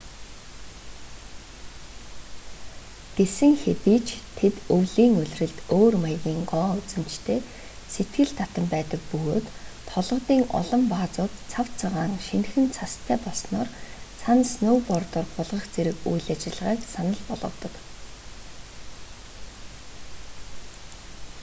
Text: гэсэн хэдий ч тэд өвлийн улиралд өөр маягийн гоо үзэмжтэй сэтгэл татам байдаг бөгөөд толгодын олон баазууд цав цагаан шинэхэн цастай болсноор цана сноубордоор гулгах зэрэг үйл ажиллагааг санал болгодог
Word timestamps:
гэсэн 3.17 3.53
хэдий 3.63 3.99
ч 4.07 4.09
тэд 4.37 4.55
өвлийн 4.75 5.13
улиралд 5.21 5.57
өөр 5.77 5.93
маягийн 6.03 6.41
гоо 6.51 6.69
үзэмжтэй 6.79 7.39
сэтгэл 7.93 8.31
татам 8.39 8.65
байдаг 8.73 9.01
бөгөөд 9.11 9.45
толгодын 9.91 10.41
олон 10.59 10.81
баазууд 10.93 11.33
цав 11.51 11.67
цагаан 11.79 12.13
шинэхэн 12.27 12.65
цастай 12.77 13.17
болсноор 13.25 13.67
цана 14.21 14.43
сноубордоор 14.53 15.27
гулгах 15.35 15.65
зэрэг 15.73 15.97
үйл 16.11 16.27
ажиллагааг 16.35 16.79
санал 16.93 17.21
болгодог 17.29 17.73